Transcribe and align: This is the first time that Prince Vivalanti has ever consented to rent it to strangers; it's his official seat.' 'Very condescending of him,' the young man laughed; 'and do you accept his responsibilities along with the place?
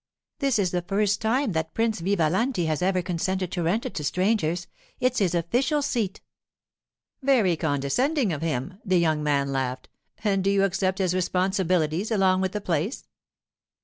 This 0.39 0.57
is 0.57 0.71
the 0.71 0.81
first 0.81 1.21
time 1.21 1.51
that 1.51 1.75
Prince 1.75 1.99
Vivalanti 2.01 2.65
has 2.65 2.81
ever 2.81 3.03
consented 3.03 3.51
to 3.51 3.61
rent 3.61 3.85
it 3.85 3.93
to 3.93 4.03
strangers; 4.03 4.65
it's 4.99 5.19
his 5.19 5.35
official 5.35 5.83
seat.' 5.83 6.21
'Very 7.21 7.55
condescending 7.55 8.33
of 8.33 8.41
him,' 8.41 8.79
the 8.83 8.97
young 8.97 9.21
man 9.21 9.51
laughed; 9.51 9.89
'and 10.23 10.43
do 10.43 10.49
you 10.49 10.63
accept 10.63 10.97
his 10.97 11.13
responsibilities 11.13 12.09
along 12.09 12.41
with 12.41 12.53
the 12.53 12.61
place? 12.61 13.05